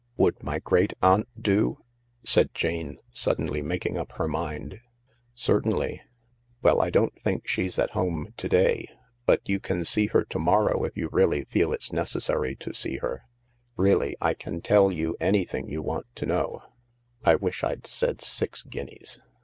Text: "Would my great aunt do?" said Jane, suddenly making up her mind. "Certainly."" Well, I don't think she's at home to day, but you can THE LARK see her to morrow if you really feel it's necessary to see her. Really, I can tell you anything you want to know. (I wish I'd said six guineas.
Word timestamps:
"Would 0.17 0.41
my 0.41 0.57
great 0.57 0.93
aunt 1.03 1.27
do?" 1.39 1.77
said 2.23 2.55
Jane, 2.55 2.97
suddenly 3.13 3.61
making 3.61 3.99
up 3.99 4.13
her 4.13 4.27
mind. 4.27 4.79
"Certainly."" 5.35 6.01
Well, 6.63 6.81
I 6.81 6.89
don't 6.89 7.13
think 7.21 7.47
she's 7.47 7.77
at 7.77 7.91
home 7.91 8.33
to 8.37 8.49
day, 8.49 8.87
but 9.27 9.47
you 9.47 9.59
can 9.59 9.77
THE 9.77 9.81
LARK 9.81 9.87
see 9.89 10.05
her 10.07 10.23
to 10.25 10.39
morrow 10.39 10.85
if 10.85 10.97
you 10.97 11.07
really 11.11 11.43
feel 11.43 11.71
it's 11.71 11.93
necessary 11.93 12.55
to 12.55 12.73
see 12.73 12.97
her. 12.97 13.25
Really, 13.77 14.17
I 14.19 14.33
can 14.33 14.61
tell 14.61 14.91
you 14.91 15.15
anything 15.19 15.69
you 15.69 15.83
want 15.83 16.07
to 16.15 16.25
know. 16.25 16.63
(I 17.23 17.35
wish 17.35 17.63
I'd 17.63 17.85
said 17.85 18.21
six 18.21 18.63
guineas. 18.63 19.21